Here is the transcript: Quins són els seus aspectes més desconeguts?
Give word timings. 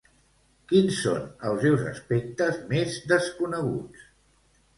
Quins 0.71 0.95
són 1.01 1.27
els 1.49 1.61
seus 1.65 1.83
aspectes 1.91 2.59
més 2.73 2.97
desconeguts? 3.13 4.09